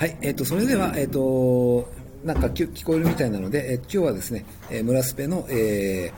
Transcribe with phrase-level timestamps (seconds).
[0.00, 1.86] はい、えっ、ー、と、それでは、えっ、ー、と、
[2.24, 6.10] なんか聞こえるみたいなので、えー、今日はですね、えー、村スペの、え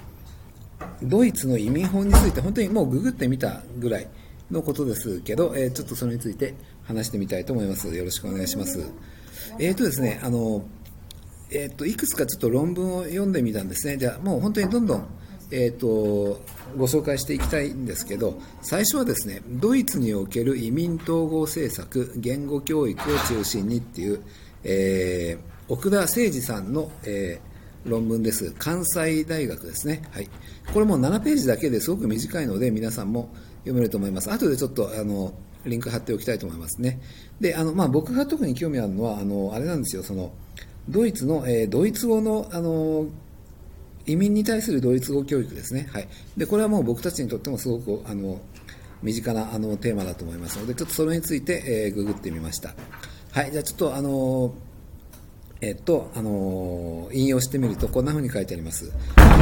[0.79, 4.07] ー、ドイツの移民法について、本当にもうググってみたぐらい
[4.53, 7.93] のことですけど、えー、ちょっとそれについて話してみたいと思います。
[7.93, 8.89] よろしくお願いします。
[9.59, 10.63] えっ、ー、とですね、あの、
[11.51, 13.97] えっ、と、いくつかちょっと論文を読んでみたんですね。
[13.97, 15.09] じゃあ、もう本当にどんどん、
[15.53, 16.41] えっ、と、
[16.79, 24.23] ご紹介していきたいんですけど、最初はですね、ドイツにおける移民統合政策、言語教育を中心にっていう、
[24.65, 28.55] えー、奥田誠二さんの、えー、論文です。
[28.59, 30.03] 関西大学ですね。
[30.13, 30.29] はい。
[30.73, 34.33] これも7ページだけですごく短いので、皆さんも読めると思います。
[34.33, 35.35] 後でちょっと、あの、
[35.67, 36.99] リンク貼っておきたいと思いますね。
[37.41, 40.33] で、あの、まあ、僕が特に興味あるのは、あの、あれなんですよ、その、
[40.89, 43.07] ドイツの、えー、ドイツ語の、あの、
[44.07, 48.41] 移民に対するドイツ語教育ですね、はい、でこれはもう僕たちにとってもすごくあの
[49.03, 52.75] 身近なあのテーマだと思いますので、ちょっとそれについて、えー、ググってみました。
[53.33, 54.55] はい、じゃあちょっとあの
[55.65, 58.93] えっと、あの引用してみるとこんな風に書いてあります、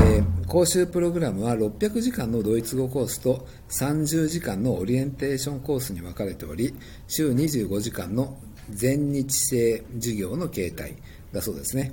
[0.05, 6.75] えー、講習プログラムは600時間のドイツ語コースと30時間のオリエンテーションコースに分かれており
[7.09, 8.37] 週25時間の
[8.69, 10.95] 全日制授業の形態
[11.33, 11.93] だそうですね。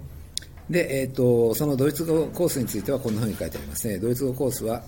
[0.69, 3.99] で、えーと、そのドイツ語コースについてはこんなふうに書いてありますね。
[3.99, 4.83] ドイツ語コースは、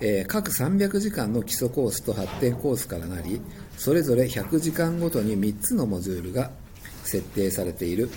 [0.00, 3.40] えー、各300時間の基礎コースと発展コースからなり、
[3.76, 6.50] それぞれ100時間ごとに3つのモジュールが
[7.04, 8.10] 設定されている。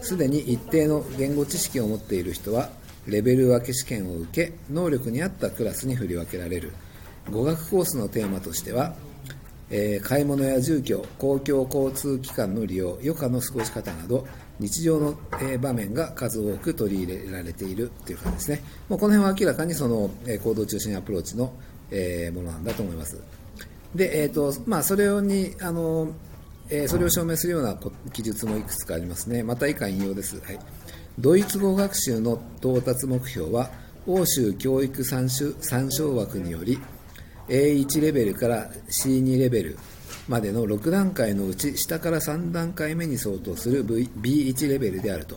[0.00, 2.70] すでに一定の言語知識を持っている人は、
[3.06, 6.72] レベル分け試験を受け、能力に合ったクラスに振り分けられる。
[7.30, 8.94] 語学コースのテーマとしては、
[9.70, 14.26] えー、買い物や住居、公共交通機関の利用、余暇の過ごし方など、
[14.60, 18.62] 日常の、え、場面が数多く取り入れられているという感じですね。
[18.88, 21.52] もうこの辺は明らかにその、え、行動中心アプローチの、
[21.90, 23.18] え、ものなんだと思います。
[23.94, 26.12] で、えーとまあ、それにあの、
[26.70, 27.78] え、それを証明するような
[28.12, 29.42] 記述もいくつかありますね。
[29.42, 30.40] また以下引用です。
[30.40, 30.58] はい、
[31.18, 33.70] ドイツ語学習の到達目標は、
[34.06, 36.78] 欧州教育参照枠により、
[37.48, 39.78] A1 レベルから C2 レベル
[40.28, 45.36] までの6段階のうち下から3段階目に相当する B1 レベルであると、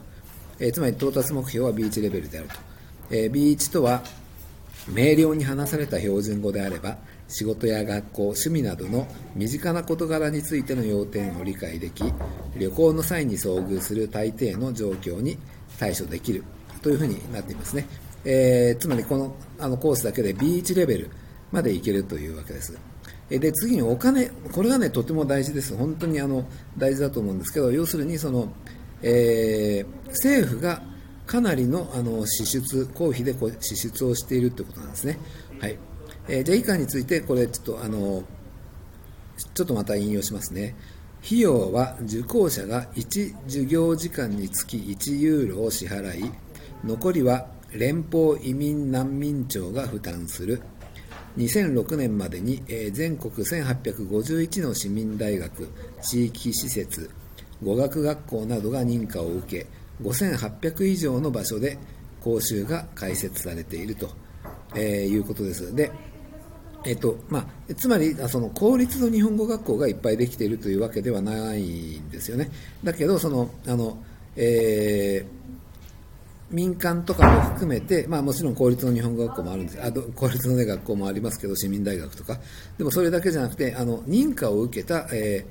[0.60, 2.56] えー、つまり到達目標は B1 レベルであると、
[3.12, 4.02] えー、B1 とは
[4.88, 6.98] 明瞭に話された標準語であれば
[7.28, 9.06] 仕事や学校趣味などの
[9.36, 12.04] 身近な事柄についての要点を理解でき
[12.58, 15.38] 旅行の際に遭遇する大抵の状況に
[15.78, 16.44] 対処できる
[16.82, 17.86] というふうになっていますね、
[18.24, 21.12] えー、つまりこのあのコースだけで B1 レベル
[21.52, 22.78] までいけるというわけです。
[23.30, 28.54] で次にお金、これがね、とても大事です、本当にあの大事だと思うんですけど、要するにその、
[29.02, 30.82] えー、政府が
[31.26, 35.18] かなりのあの支出、公費でこう支出をしているということなんですね。
[35.60, 35.78] はい
[36.30, 38.24] えー、じゃあ、以下について、これちょっとあの、
[39.54, 40.76] ちょっとまた引用しますね。
[41.26, 46.32] 費用は受講者が1授業時間につき1ユーロを支払い、
[46.86, 50.62] 残りは連邦移民難民庁が負担する。
[51.38, 55.70] 2006年までに、全国1851の市民大学、
[56.02, 57.10] 地域施設、
[57.64, 59.68] 語学学校などが認可を受け、
[60.02, 61.78] 5800以上の場所で
[62.22, 64.10] 講習が開設されていると、
[64.78, 65.76] いうことです。
[65.76, 65.92] で、
[66.86, 71.62] えっとまあ、つまりその公立の日本語学校がいっぱいできているというわけではない
[71.98, 72.50] んですよね。
[72.84, 73.98] だけどそのあの、
[74.36, 75.38] えー
[76.50, 79.84] 民間とかも含めて、まあ、もちろん公立の日本学校もあるんです。
[79.84, 82.40] あ公立の、ね、学校もありますけど市民大学とか。
[82.78, 85.46] でもそれだけじゃなくてあの認可を受けた、え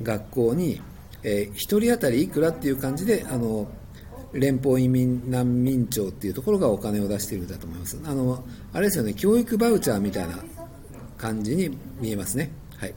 [0.00, 0.80] ー、学校に、
[1.22, 3.68] えー、1人当たりいくらっていう感じであの
[4.32, 8.00] 連邦移民難民庁っていうところがお金を出しているんだと思います。
[8.04, 10.38] あのあれですよね教育バウチャーみたいな
[11.18, 12.94] 感じに見えますね、はい。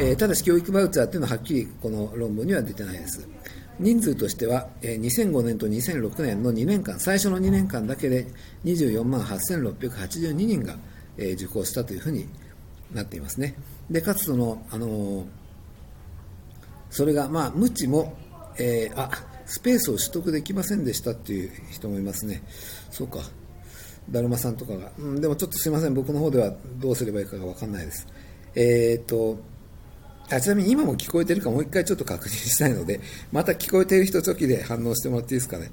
[0.00, 3.26] えー、ただし教育バウチャーっていうのははっきりこの論文には出てないです。
[3.78, 8.26] 人数としては、2005年と2006年の2年間、最初の2年間だけで
[8.64, 10.76] 24万8682人が
[11.16, 12.28] 受講したというふうに
[12.92, 13.54] なっていますね。
[13.90, 15.26] で、かつその、あの
[16.90, 18.16] それが、まあ、無知も、
[18.56, 19.10] えー、あ、
[19.46, 22.42] スペースを取得できませんでしたっていう人もいますね。
[22.90, 23.18] そうか。
[24.10, 24.92] だるまさんとかが。
[24.98, 25.94] うん、でもちょっとすいません。
[25.94, 28.06] 僕の方ではどうすればいいかがわかんないです。
[28.54, 29.38] えっ、と、
[30.30, 33.00] あちなみに今も聞こえてるかもう一回ちょっと確認したいので、
[33.30, 35.70] また聞こえている人、チョキで反応してもらっていいですかね。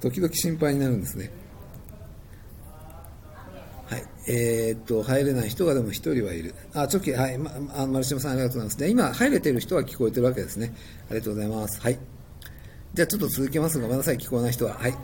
[0.00, 1.30] 時々心配になるんですね。
[3.86, 4.04] はい。
[4.28, 6.54] えー、っと、入れない人がでも一人はいる。
[6.72, 7.38] あ、チョキ、はい。
[7.38, 8.78] ま、あ丸島さんありがとうございます。
[8.78, 10.72] で、今、入れてる人は聞こえてるわけですね。
[11.10, 11.80] ありがとうございます。
[11.80, 11.98] はい。
[12.94, 14.74] じゃあちょっと続けますごめんなさい、聞こえない人は。
[14.74, 14.94] はい。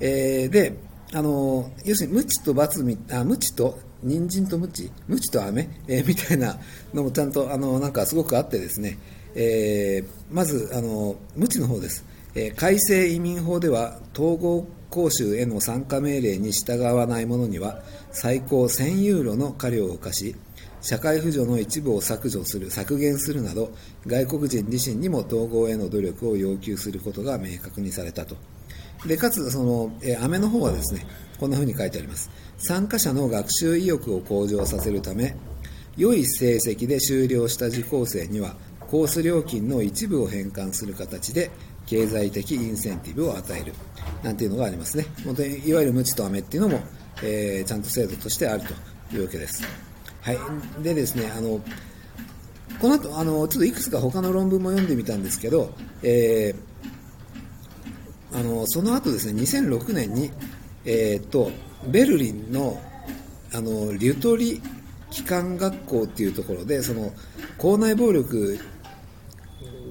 [0.00, 0.74] えー、で、
[1.12, 4.90] あの、要するに、無知と罰み、あ、無知と人参とムチ？
[5.06, 6.58] ムチと飴、えー、みたいな
[6.92, 8.98] のもちゃんとあのなんかすごくあってですね、
[9.34, 12.04] えー、まずあの無知の方です、
[12.34, 20.36] えー、改正移民法では統合講習への参加命令に従わない者には最高1000ユーロの過料を課し
[20.82, 23.70] 社会扶助の一部を削除する削減するなど
[24.06, 28.36] 外国人自身にも統合への努力を要求することが明確にされたと。
[29.06, 31.06] でかつその、えー、アメの方はですね
[31.38, 32.30] こんな風に書いてあります。
[32.58, 35.34] 参加者の学習意欲を向上させるため
[35.96, 41.50] 良い成績で終了した受講生にはコース料金の一部を返還する形で
[41.86, 43.72] 経済的インセンティブを与える。
[44.22, 45.06] なんていうのがありますね。
[45.24, 46.80] 本当にいわゆる無知と飴っていうのも、
[47.22, 48.62] えー、ちゃんと制度としてある
[49.10, 49.62] というわけです。
[50.22, 50.38] はい。
[50.82, 51.60] でですねあの
[52.80, 60.30] この後あのちょっといくつか他の論文も読んでみたんですけど、えー、あのその後ですね2006年に、
[60.84, 61.50] えーと
[61.86, 62.80] ベルリンの
[63.54, 64.62] あのリュトリ
[65.10, 67.12] 機関学校っていうところでその
[67.58, 68.58] 校内暴力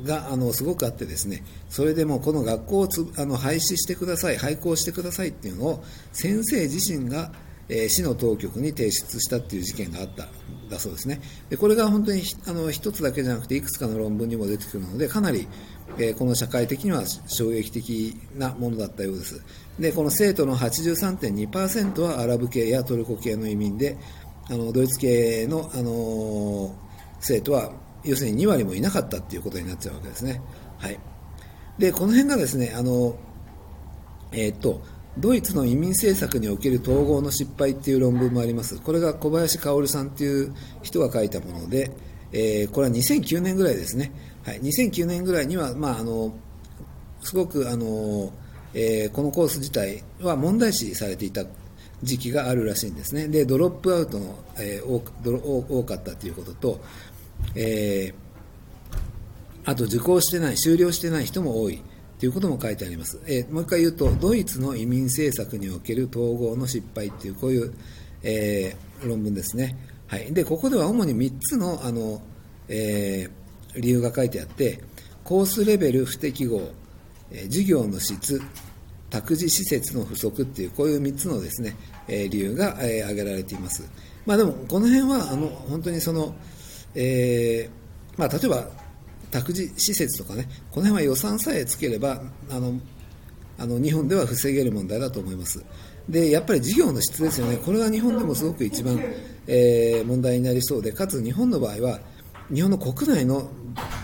[0.03, 7.31] があのすごくあってですねそれでもこの学校をつあの廃止してください廃校してくださいっていうのを先生自身が、
[7.71, 10.27] えー、市の当局に提出したっていう事件があった
[10.69, 11.21] だそうですね。
[11.49, 15.47] でこれが本当にあの一つだけじゃなくていくつかの論文にも出てくるのでかなり、
[15.97, 19.41] えー、この社会的には衝撃的なものだったようです。
[19.79, 23.97] でこの生徒の83.2%はアラブ系やトルコ系の移民で
[24.49, 26.75] あのドイツ系の、あの
[27.21, 27.71] 生徒は
[28.03, 30.41] 要するに2割もいなかったっていうことになっちゃうわけですね。
[30.77, 30.99] はい、
[31.77, 33.15] でこの辺がですねあの、
[34.31, 34.81] えー、っと
[35.17, 38.79] ドイツの移民政策における統合の失敗っていう論文もあります。
[38.79, 41.91] これが小林薫さんっていう人が書いたもので、
[42.31, 44.11] えー、これは2009年ぐらいですね。
[44.45, 46.33] はい、2009年ぐらいには、まあ、あの
[47.21, 48.31] すごくあの、
[48.73, 51.45] えー、このコース自体は問題視されていた
[52.01, 53.27] 時期があるらしいんですね。
[53.27, 56.79] で、ドロップアウトの、えー、多多かったということと、
[57.53, 61.81] えー、あと受講してない、終了してない人も多い
[62.21, 63.19] ということも書いてあります。
[63.25, 67.73] えー、もう一回言うと、ドイツの移民政策における統合の失敗という、こういう、
[68.21, 69.75] えー、論文ですね。
[70.05, 70.31] はい。
[70.31, 72.21] で、ここでは主に3つの、あの、
[72.67, 74.83] えー、理由が書いてあって、
[75.23, 76.61] コースレベル不適合、
[77.31, 78.39] えー、授業の質、
[79.09, 81.75] 託児施設の不足っていう、こういう3つのですね、
[82.07, 83.83] えー、理由が、えー、挙げられています。
[84.27, 86.35] まあでも、この辺は、あの、本当にその、
[86.93, 88.80] えー、まあ例えば、
[89.31, 92.73] 託児施設とかね、この辺は予算さえつければ、あの、
[93.57, 95.63] あの日本では防げる問題だと思います。
[96.09, 97.57] で、やっぱり事業の質ですよね。
[97.57, 98.99] これは日本でもすごく一番、
[99.47, 101.99] えー、問題になりそうで、かつ日本の場合は、
[102.53, 103.49] 日本の国内の、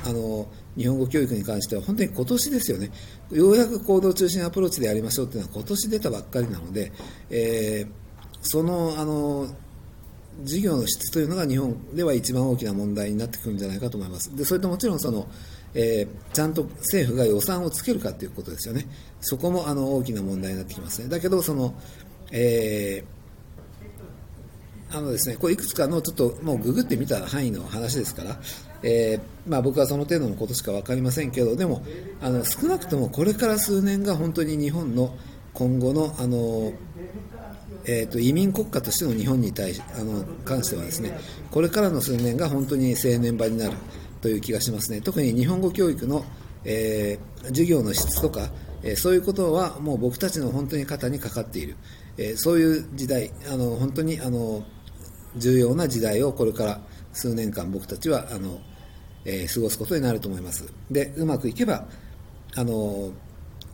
[0.05, 0.47] あの、
[0.77, 2.91] 日本語教育に関しては本当に今年ですよね、
[3.31, 6.91] ようやく行動中心アプローチでやりましょうというのは今年出たばっかりなので、
[7.31, 9.47] えー、そのあの
[10.47, 14.35] 事業の質というのが日本では一番大きな問題になってくるんじゃないかと思います。
[14.35, 15.27] でそれともちろんその、
[15.73, 18.87] えー、ちゃんと政府が予算をつけるかということですよね。
[19.21, 21.09] そこもあの大きな問題になってきますね。
[21.09, 21.73] だけどその、
[22.31, 23.17] えー
[24.89, 28.39] あのですね、これいくつかのちょっともうググってみた範囲の話ですから、
[28.83, 31.83] えー、まあ、僕はその程度のことしか分かりませんけどでも
[32.21, 35.15] あの少なくともこれから数年が本当に日本の
[35.53, 36.71] 今後のあの、
[37.87, 41.17] えーと、移民国家としての日本に対しあの関してはですね
[41.51, 43.77] これからの数年が本当に青年場になる
[44.21, 46.25] という気がしますね特に日本語教育の、
[46.65, 48.49] えー、授業の質とか、
[48.83, 51.77] えー、そういうことはもう僕たちの本当に肩にかかっている、
[52.17, 54.63] えー、そういう時代あの本当にあの
[55.37, 56.81] 重要な時代をこれから
[57.17, 58.59] 数年間僕たちはあの、
[59.25, 60.71] え、過ごすことになると思います。
[60.89, 61.87] で、うまくいけば、
[62.55, 63.11] あの、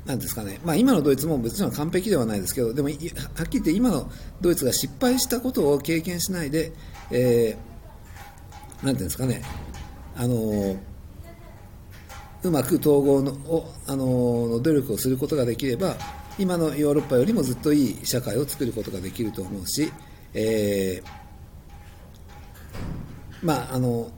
[0.06, 3.14] なんですかね、まあ、今のドイツも別に完璧ではないですけど、でも、はっきり
[3.52, 4.10] 言って今の
[4.42, 6.74] ドイツが失敗したことを経験しないで、
[7.10, 9.42] えー、なんていうんですかね、
[10.18, 10.78] あの、
[12.44, 15.96] うまく統合のをあの努力をすることができれば、
[16.38, 19.92] 今のヨーロッパよりもずっといい社会を作ることができると思うし、
[20.34, 21.24] えー
[23.44, 24.10] まあ、あの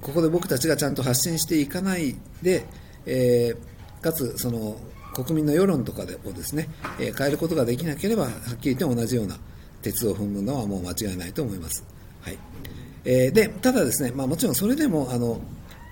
[0.00, 2.64] ここで僕たちがちゃんと発信していかないで、
[3.04, 4.76] えー、かつその
[5.14, 9.36] 国民の世論とかでをですね、えー、変えることができなければはっきり言って同じような
[9.82, 11.84] 鉄を踏むのはもう間違いないと思います。
[12.22, 12.38] はい
[13.04, 15.40] えー、でただですね、まあ、もちろんそれでもあの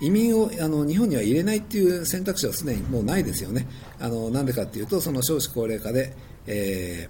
[0.01, 3.67] 移民をあの日本には入れないっていう選択肢はすでにもうないですよね。
[3.99, 6.15] あのなんでかっていうとその少子高齢化で、
[6.47, 7.09] え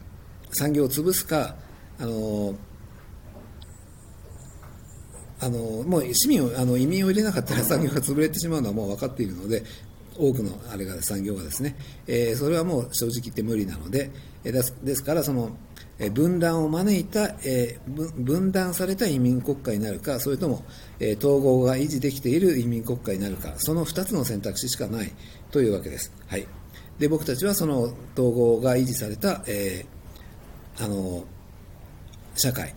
[0.51, 1.57] ー、産業を潰すか
[1.99, 2.55] あの
[5.41, 9.63] あのもう市民をあの移民を入れなかったら産業が潰れてしまうのはもう分かっているので
[10.19, 14.11] 多くのあれが産業がですね、えー、それはもう正直言って無理なので、
[14.45, 15.57] えー、ですですからその、
[16.01, 20.65] え分断を招いた、え分断された移民国家になるか、それとも、
[21.01, 25.13] え統合が維持できている移民国家になるか、その2つの選択肢しかない
[25.51, 26.13] というわけです。
[26.29, 26.47] はい、
[27.01, 29.87] で僕たちはその統合が維持された、え、
[30.79, 31.25] あの
[32.37, 32.73] 社会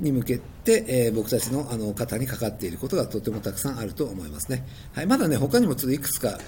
[0.00, 4.66] に向けて、えー、僕たちのあの肩にかかっていることがとてもたくさんあると思いますね。
[4.92, 6.38] はい、まだね、他にもちょっといくつか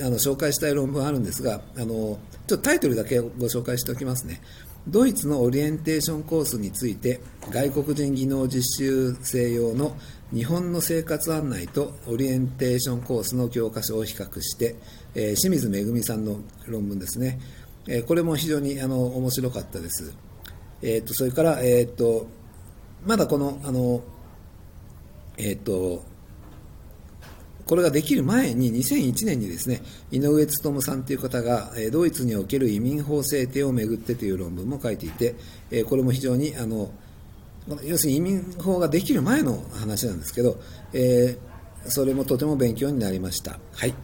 [0.00, 4.40] あの紹介したい論文あるんですが、あのちょっとタイトルだけご紹介しておきますね。
[4.86, 7.20] ドイツのオリエンテーションコースについて、
[7.50, 9.96] 外国人技能実習生用の
[10.32, 14.76] 日本の生活案内とオリエンテーションコースの教科書を比較して、
[15.14, 17.40] えー、清水恵さんの論文ですね。
[17.88, 20.12] えー、これも非常にあの面白かったです。
[20.82, 22.28] えーと、それから、えーと
[23.06, 24.02] まだこの、あの、
[25.36, 26.04] えっ、と、
[27.66, 29.80] これができる前に2001年にですね
[30.10, 35.34] 井上勉さんという方がドイツにおける移民法制定をめぐってという論文も書いていて
[35.84, 36.90] これも非常にあの
[37.82, 40.58] 要するに移民法ができる前の話なんですけど、
[40.92, 43.58] えー、それもとても勉強になりました。
[43.72, 43.94] はい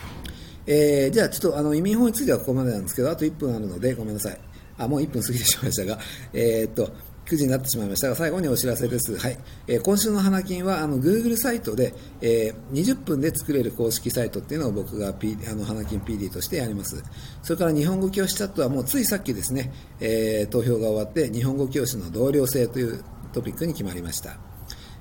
[0.66, 4.38] えー、じゃあちょっとあの移民法についてはここまでなんですけどあと1分あるのでごめんなさい
[4.78, 5.98] あもう1分過ぎてしまいましたが、
[6.32, 6.90] えー、っと
[7.30, 9.16] 9時になってしまいましたが、最後にお知らせです。
[9.16, 9.38] はい。
[9.68, 17.02] えー、今週の花金は、あの、Google サイトで、えー、20分で作れる公式サイトっていうのを僕が、P、あの、花金 PD としてやります。
[17.42, 24.36] それから日本語教師チャットはもうついさっきですね、えー、投票が終わって、日本語教師の同僚性というトピックに決まりました。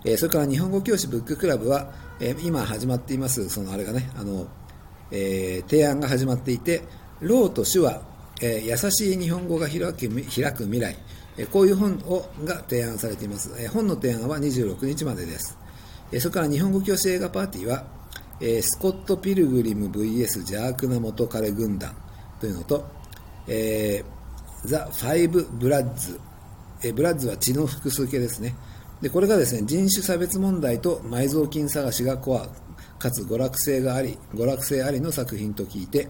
[0.05, 4.47] えー、それから日本語教師ブッククラブは、えー、今始まっています、そのあれがね、あの、
[5.09, 6.83] えー、提案が始まっていて、
[7.21, 8.01] ローと手話、
[8.41, 10.95] えー、優しい日本語が開く開く未来、
[11.47, 13.49] こういう本をが提案されています。
[13.69, 15.57] 本の提案は26日までです。
[16.19, 17.85] それから日本語教師映画パーティーは、
[18.61, 21.95] スコット・ピルグリム VS 邪悪な元彼軍団
[22.39, 22.85] というのと、
[23.47, 24.03] え、
[24.65, 26.19] ザ・ファイブ・ブラッズ、
[26.83, 28.55] えブラッズは血の複数形ですね。
[29.01, 32.49] でこれがですね人種差別問題と埋蔵金探しがコア
[32.99, 36.07] かつ娯楽性があり娯楽性ありの作品と聞いて